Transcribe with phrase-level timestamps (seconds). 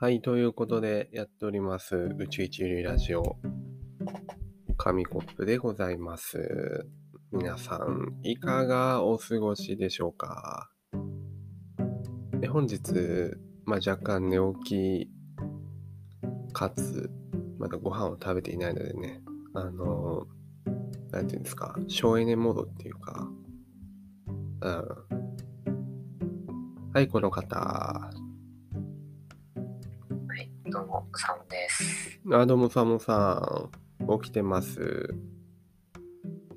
[0.00, 3.36] はい、ということでやっております、宇宙一流ラジオ、
[4.76, 6.86] 紙コップでございます。
[7.32, 10.70] 皆さん、いかがお過ごしでしょうか？
[12.38, 12.78] で本日、
[13.64, 15.10] まあ、若干寝起き、
[16.52, 17.10] かつ、
[17.58, 19.20] まだご飯を食べていないのでね、
[19.52, 20.28] あの、
[21.10, 23.28] なんていうんですか、省エネモードっていうか、
[24.60, 24.84] うん。
[26.94, 28.12] はい、この方。
[30.68, 32.20] はい、どうも、サムです。
[32.30, 33.70] あ、どうも、サモさ
[34.04, 34.10] ん。
[34.20, 34.78] 起きてます。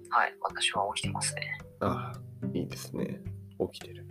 [0.09, 1.57] はい、私は起きてますね。
[1.79, 2.11] あ、
[2.53, 3.21] いいですね。
[3.71, 4.05] 起きてる。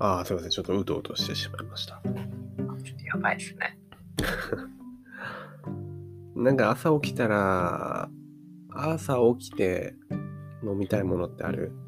[0.00, 0.50] あ、すいません。
[0.50, 2.02] ちょっとうとうとしてしまいました。
[2.04, 2.12] ちょ
[2.96, 3.78] っとやばいですね。
[6.34, 8.10] なんか朝起きたら、
[8.70, 9.94] 朝起きて
[10.64, 11.70] 飲みたいものってある？
[11.70, 11.87] ま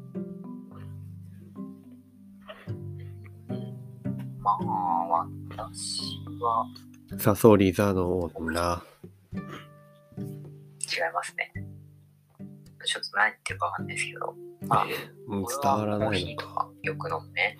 [4.59, 6.01] あ、私
[6.41, 6.65] は
[7.17, 8.83] サソリ座の女。
[9.33, 9.41] 違い
[11.13, 11.53] ますね。
[12.83, 14.35] ちょっと何言ってるかわかんないですけど、
[14.67, 14.85] まあ、
[15.27, 16.15] うん俺伝わらないのか。
[16.17, 17.57] ヒーとかよく飲むね。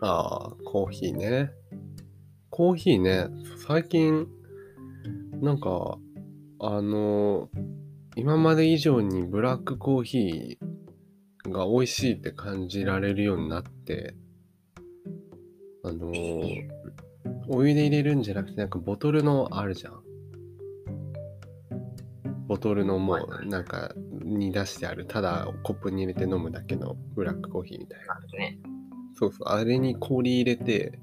[0.00, 1.50] ああ、コーヒーね。
[2.50, 3.28] コーヒーね、
[3.66, 4.28] 最近、
[5.40, 5.98] なんか、
[6.60, 7.48] あの、
[8.14, 14.14] 今まで以上にブラックコーヒーが美味しいって感じられるようになって、
[15.84, 16.10] あの、
[17.48, 20.00] お湯で入れるんじゃなくて、なんかボトルのあるじゃん。
[22.46, 28.18] ボトルのもう、なんか、に出してある、ただコップに入れて飲むだけのブラックコーヒーみたいな。
[29.14, 30.98] そうそう、あれに氷入れて、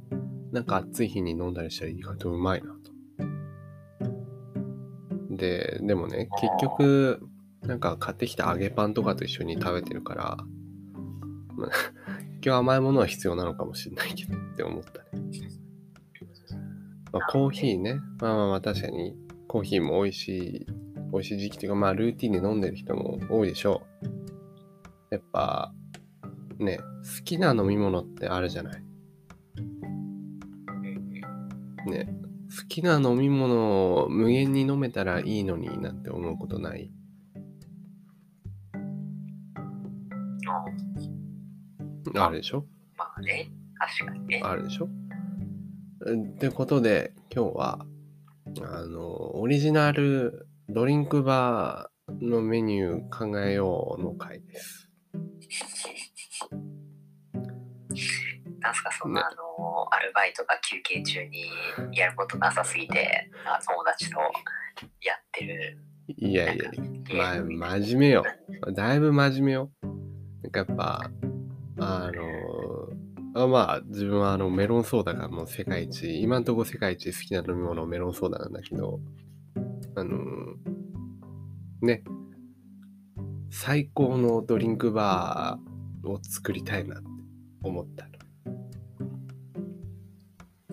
[0.51, 2.81] なんか暑い日に飲んだりしたら意外とうまいなと。
[5.35, 7.21] で、でもね、結局、
[7.61, 10.37] なんか買ってきた揚げパンとかと一緒に食べてるから、
[11.55, 11.69] まあ、
[12.43, 15.23] 今日甘いものは必要なのかもしれないけどって思ったね。
[17.11, 19.15] まあ、コーヒーね、まあまあまあ確かに
[19.47, 20.65] コーヒーも美味しい、
[21.11, 23.81] 美味しい時期というか、まあルーティンで飲んでる人も多いでしょ
[25.11, 25.15] う。
[25.15, 25.73] やっぱ、
[26.59, 28.83] ね、好きな飲み物ってあるじゃない。
[31.87, 32.13] ね、
[32.55, 36.91] 好きな飲み物を無限に飲めたらいいのになんて思うことない？
[40.47, 40.65] あ
[42.25, 42.65] あるでしょ？
[42.97, 43.51] まあね、
[43.81, 44.41] 確かにね。
[44.43, 44.85] あるでしょ？
[44.85, 47.85] ってことで今日は
[48.63, 54.89] あのオリジナルドリンクバーのメニュー考えようの回です。
[58.61, 61.49] なんすか、そんな、ねあの、アルバイトが休憩中に
[61.93, 64.19] やることなさすぎて、あ友達と
[65.01, 65.77] やってる
[66.07, 66.71] いやいや、
[67.49, 68.23] ま、真面目よ。
[68.73, 69.71] だいぶ真面目よ。
[70.43, 71.11] なんかやっぱ、
[71.79, 72.21] あの、
[73.33, 78.99] あまあ、自分はあのメロンソーダがもう世界一、今んとこ世界一好きな飲み物メロンソーダなんだけど、
[79.95, 80.17] あの、
[81.81, 82.03] ね、
[83.49, 87.07] 最高のドリンクバーを作りたいなって
[87.63, 88.11] 思ったの。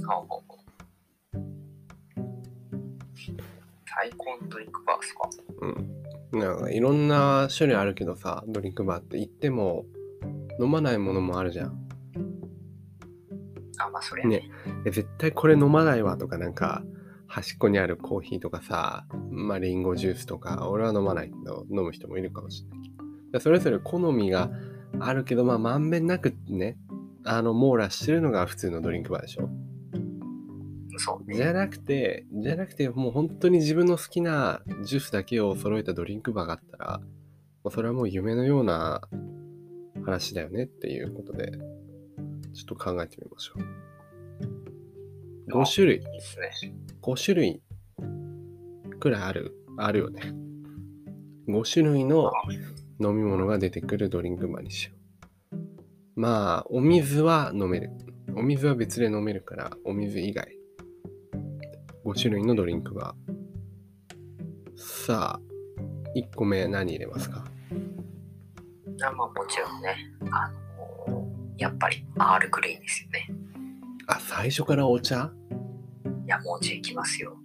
[0.00, 0.38] そう
[3.86, 5.28] 最高のドリンクバーですか？
[6.32, 6.38] うん。
[6.40, 9.86] なんかいろんな種類あるけどさ、ドリンクバーって言っても
[10.60, 11.87] 飲まないものもあるじゃん。
[13.78, 14.38] あ、まあそれはね。
[14.38, 14.50] ね
[14.84, 16.82] え絶対これ飲まないわとかなんか
[17.26, 22.90] 端っこにあるコーヒーとかさまあリンゴジュースとか俺は飲まないけど飲む人もいるかもしれないけ
[23.32, 24.50] どそれぞれ好みが
[24.98, 26.78] あるけどまあまんべんなくね
[27.24, 29.50] あの網羅してるのが普通のドリンクバーでしょ
[30.96, 31.36] そうね。
[31.36, 37.00] じゃなくてじゃなくてもう本当に自分の好きなジュースだけを揃えたドリンクバーがあったら
[37.70, 39.02] それはもう夢のような
[40.04, 41.52] 話だよねっていうことで
[42.58, 46.50] ちょっと考えてみましょう5種類いいですね。
[47.00, 47.62] 5種類
[48.98, 50.34] くらいある、あるよね。
[51.48, 52.32] 5種類の
[53.00, 54.92] 飲み物が出てくるドリンクバーにしよ
[55.52, 56.20] う。
[56.20, 57.92] まあ、お水は飲める。
[58.34, 60.58] お水は別で飲めるから、お水以外。
[62.04, 64.76] 5種類のドリンクバー。
[64.76, 65.40] さあ、
[66.16, 67.44] 1個目何入れますか？
[69.00, 69.96] あまあもちろんね、
[70.32, 70.67] あの
[71.58, 73.28] やっぱりアールグレイですよね。
[74.06, 75.30] あ、最初からお茶？
[76.24, 77.36] いや、もうじゃいきますよ。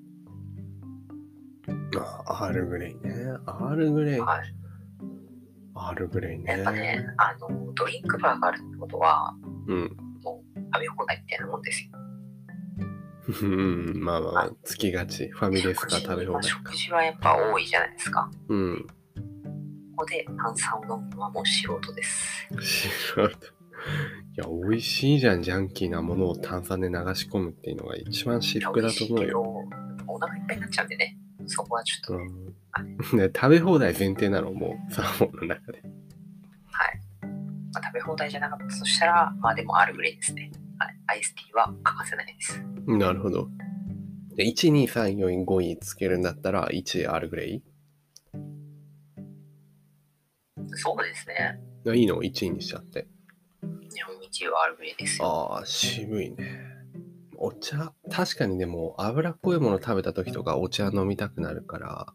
[2.27, 3.13] あ、アールグレイね。
[3.45, 4.19] アールグレイ。
[4.19, 4.55] はい。
[5.75, 6.51] アールグレイね。
[6.51, 9.33] やっぱね、あの、ドリンクバーがあるってことは、
[9.67, 9.97] うん。
[10.21, 11.89] 食べ放題みたいなもんですよ。
[13.41, 15.29] うん、まあまあ、つきがち。
[15.29, 16.75] ファミレスか食べ放まあ題か食。
[16.75, 18.29] 事はやっぱ多いじゃないですか。
[18.49, 18.87] うん。
[19.95, 22.47] ここで炭酸を飲むのはもう素人です。
[23.15, 23.62] 素人。
[24.35, 29.43] や、美味しいじゃん、ジャンキーなものを炭酸で流し込むっていうのが一番至福だと思うよ。
[30.07, 32.25] お腹いっぱいになっちゃうんでね、そこはちょっとね、
[33.11, 35.81] うん、で食べ放題前提なの、もう、サーモンの中で。
[35.81, 35.89] はい。
[37.73, 40.51] まあ、食べ放題じゃなかったとしたら、まあでもアールグレイですね。
[40.79, 40.95] はい。
[41.07, 42.63] アイスティーは欠かせないです。
[42.87, 43.49] なるほど。
[44.35, 47.63] で、1、2、3、4、5位つけるんだったら、1アールグレイ
[50.75, 51.59] そうですね。
[51.95, 53.07] いいの ?1 位にしちゃって。
[54.43, 55.27] 日本一はアールグレイですよ。
[55.27, 56.37] ああ、渋いね。
[57.37, 62.13] お茶、確かにでも、脂っこいもの食べた時とかお茶飲みたくなるから、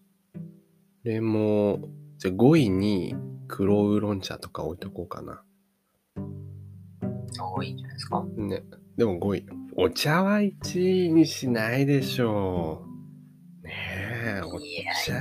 [1.05, 1.81] でも、
[2.19, 3.15] じゃあ5位に
[3.47, 5.43] 黒ウーロン茶とか置いとこうかな。
[7.41, 8.25] 多いんじゃないですか？
[8.37, 8.65] ね。
[8.97, 9.47] でも5位。
[9.77, 12.85] お茶は1位にしないでしょ
[13.63, 13.67] う。
[13.67, 13.73] ね
[14.39, 15.17] え、おいやいや茶い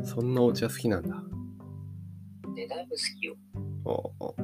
[0.00, 1.22] や、そんなお茶好きなんだ。
[2.54, 3.34] ね、だいぶ好きよ。
[3.84, 3.90] お
[4.24, 4.36] お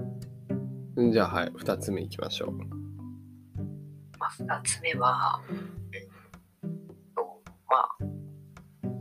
[0.98, 2.52] じゃあはい、2つ目いきましょう。
[4.18, 5.40] まあ、二つ目は、
[7.68, 8.04] まあ、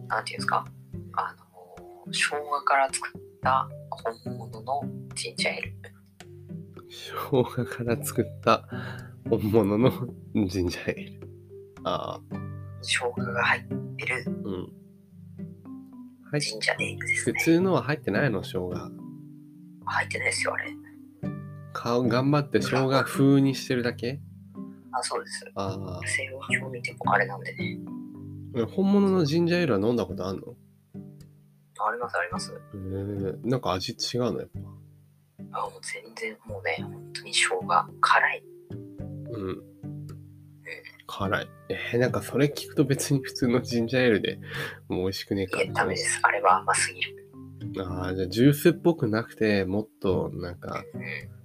[0.07, 0.63] なんていうんですか、
[1.13, 4.81] あの、生姜から作った本物の
[5.15, 5.73] ジンジャーエール。
[6.87, 8.67] 生姜から作った
[9.27, 9.91] 本物の
[10.47, 11.27] ジンジャーエール。
[11.83, 12.21] ああ、
[12.83, 13.63] 生姜が入っ
[13.95, 14.73] てるうん。
[16.31, 17.39] はい、ジンジャーエールです普ね。
[17.43, 18.69] 通のは入ってないの、生姜。
[19.85, 20.71] 入ってないですよ、あれ。
[21.87, 24.19] 顔頑張って生姜風にしてるだけ？
[24.91, 25.45] あ、そうです。
[25.55, 27.79] あ成分表見てもあれなんでね。
[28.57, 30.55] あ、本物のジンジャーエールは飲んだことあるの？
[31.79, 32.53] あります、あります。
[32.73, 34.49] えー、なんか味違うの、やっ
[35.53, 35.59] ぱ？
[35.59, 37.67] あ、もう全然、もうね、本当に生姜、
[38.01, 38.43] 辛い。
[39.31, 39.63] うん。
[41.05, 41.49] 辛い。
[41.69, 44.39] えー、なんかそれ聞くと別に普通のジンジャーエールで
[44.89, 46.19] もう美味しくねえかダメです。
[46.23, 47.29] あれは甘すぎる。
[47.85, 50.83] ああ、じゃあジュースっぽくなくて、もっとなんか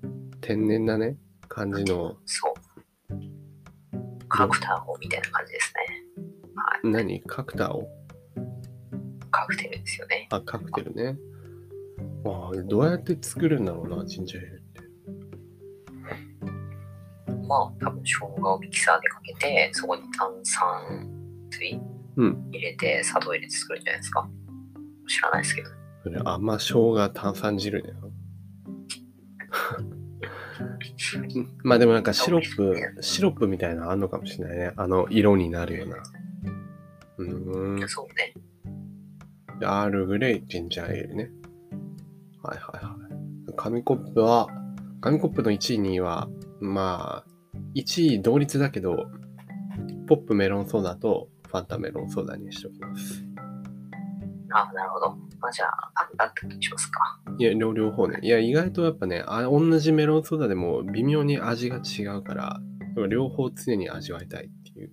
[0.02, 0.31] うん。
[0.42, 1.16] 天然なね、
[1.48, 2.54] 感じの、そう。
[4.28, 6.02] カクターをみたいな感じですね。
[6.56, 6.92] はい。
[6.92, 7.22] 何？
[7.22, 7.88] カクターを
[9.30, 10.26] カクテルですよね。
[10.30, 11.16] あ、カクテルね。
[12.24, 14.80] ああ、どうやって作るんだろうな、ジンジャーエールって。
[17.46, 21.08] まあ、多分生姜をミキサーでかけて、そこに炭酸
[21.50, 21.80] 水
[22.16, 24.28] うん入れて、砂糖入れて作るんじゃないですか。
[25.08, 25.70] 知らないですけど。
[26.02, 28.11] それ甘生姜炭酸汁だよ。
[31.62, 34.72] まあでもなんかシロップ、シロップみたいなのあんのかもしれないね。
[34.76, 35.96] あの色になるような。
[37.18, 37.88] うーん。
[37.88, 38.34] そうね。
[39.64, 41.30] アールグレイ、ジンジャーエールね。
[42.42, 42.96] はいはいは
[43.48, 43.54] い。
[43.56, 44.48] 紙コップは、
[45.00, 46.28] 紙コップの1位、2位は、
[46.60, 47.30] まあ、
[47.74, 49.06] 1位同率だけど、
[50.08, 53.24] ポップメロンソーダとファンタメロンソーダにしておきます。
[54.50, 55.16] あなるほど。
[55.42, 57.20] まあ、じゃあ、あったってことにしますか。
[57.36, 58.20] いや、両両方ね。
[58.22, 62.60] いや、意外とやっぱね、あ同じメロンソーダでも微妙に味が違うから、
[63.08, 64.92] 両方常に味わいたいっていう。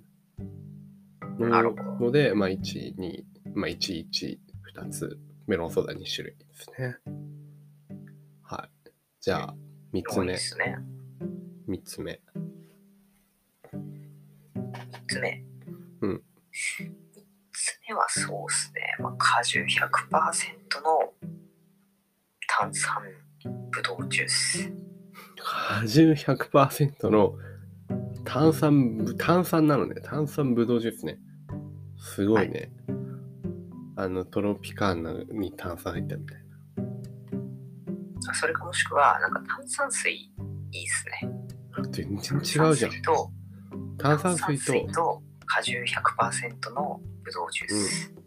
[1.49, 3.23] なるほどので、まあ、1、2、
[3.53, 4.37] まあ、1、1、
[4.75, 6.97] 2つ、メロンソーダ2種類ですね。
[8.41, 8.89] はい。
[9.21, 9.55] じゃあ、
[9.93, 10.37] 3つ目で。
[10.37, 10.77] すね。
[11.67, 12.21] 3つ目。
[13.71, 13.79] 3
[15.07, 15.45] つ目。
[16.01, 16.91] うん3
[17.53, 18.78] つ目はそうですね。
[18.99, 19.69] まあ、果汁100%
[20.83, 21.13] の
[22.47, 23.01] 炭酸
[23.71, 24.73] ぶどうジュース。
[25.37, 27.33] 果汁100%の
[28.25, 29.95] 炭酸ぶ、炭酸なのね。
[30.01, 31.17] 炭酸ぶどうジュースね。
[31.97, 32.71] すごいね。
[33.95, 36.37] あの、トロピカーナに炭酸入ったみたい
[38.27, 38.33] な。
[38.33, 40.31] それかもしくは、なんか炭酸水い
[40.71, 41.31] いですね。
[41.91, 43.01] 全然違うじゃん。
[43.01, 43.31] と
[43.97, 48.18] 炭酸水と、と果汁100%のぶどうジュース。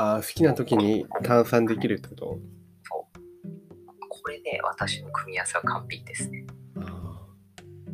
[0.00, 2.38] あー好きな時に炭酸できるってこと？
[4.08, 6.46] これで私の組み合わせは完璧ですね。
[6.76, 7.26] あ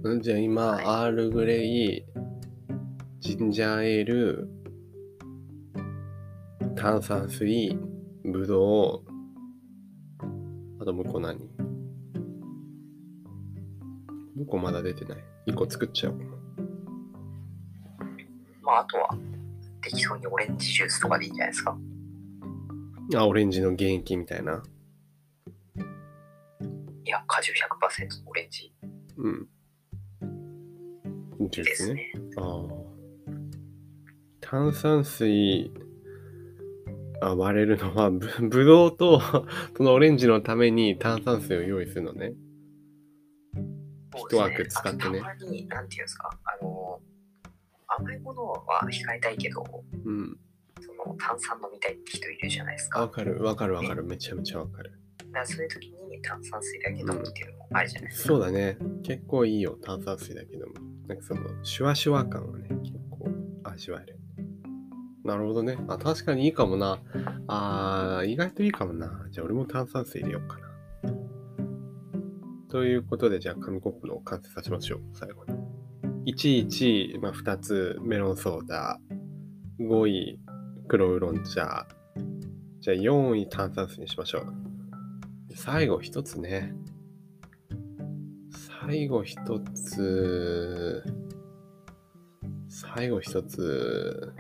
[0.03, 2.05] ーじゃあ今、はいアールグレイ、
[3.21, 4.51] ジンジャーエール、
[6.77, 7.75] 炭酸水、
[8.23, 9.11] ぶどう、
[10.83, 11.39] あと向こう何
[14.37, 15.19] 向こうまだ出てない。
[15.47, 16.19] 一個作っちゃおう。
[18.61, 19.17] まあ、あとは
[19.81, 21.75] 適当にオレンジジュースとかでいいんじゃないですか。
[23.15, 24.63] あ、オレンジの原液みたいな。
[27.05, 28.73] いや、果汁100%のオレンジ
[29.17, 29.49] うん。
[31.51, 32.13] ですね。
[32.37, 32.85] ああ。
[34.41, 35.71] 炭酸水
[37.21, 39.21] あ割れるのはぶぶどうと
[39.77, 42.35] そのオレンジのために炭酸水を用意するのね。
[44.31, 47.01] 一枠使ってねたまに、なんていうんですか、あの、
[47.89, 49.65] 甘いものは控えたいけど、
[50.05, 50.39] うん。
[51.05, 53.01] その炭酸飲みたいって人いるじゃないですか。
[53.01, 54.03] わかるわかるわかる。
[54.05, 54.99] めちゃめちゃわかる。
[55.35, 58.29] からそういう時に炭酸水だけ飲むっていうのもありじゃないですか。
[58.29, 58.79] そうだね。
[59.03, 60.73] 結構いいよ、炭酸水だけども。
[61.07, 63.29] なんかその、シュワシュワ感をね、結構
[63.65, 64.19] 味わえる。
[65.25, 65.77] なるほどね。
[65.89, 67.03] あ、確かにいいかもな。
[67.49, 69.27] あー、意外といいかもな。
[69.31, 70.65] じゃあ俺も炭酸水入れようかな。
[72.71, 76.33] ということで、じゃあ紙コップの完成させましょう、最後に。
[76.33, 78.99] 1位、まあ、2つメロンソーダ。
[79.79, 80.41] 5位、
[80.87, 81.87] 黒ウーロン茶。
[82.81, 84.47] じゃあ4位炭酸水にしましょう。
[85.57, 86.75] 最後1つね。
[88.51, 91.03] 最後一つ、
[92.69, 94.35] 最後一つ、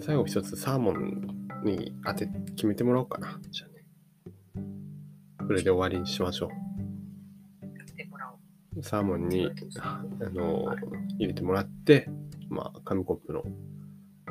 [0.00, 1.28] 最後一つサーモン
[1.64, 3.38] に当て、決めてもらおうかな。
[3.50, 3.84] じゃあね。
[5.46, 6.50] これで終わりにしましょ。
[8.76, 8.82] う。
[8.82, 9.50] サーモンに、
[9.80, 10.74] あの、
[11.18, 12.08] 入れてもらって、
[12.48, 13.44] まあ、紙コップの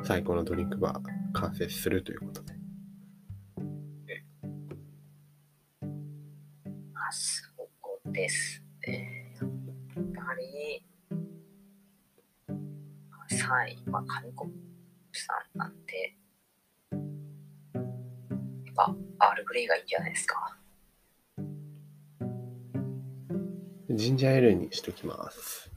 [0.04, 1.00] 最高のドリンクが
[1.32, 2.54] 完成するということで。
[6.94, 7.42] あ、そ
[8.06, 9.34] うですね。
[9.40, 10.84] やっぱり、
[13.30, 16.16] 3位は紙コップさんなんで、
[18.66, 20.58] やっぱ、アールグレイがいいんじゃないですか。
[23.90, 25.70] ジンジャーエールにしときます。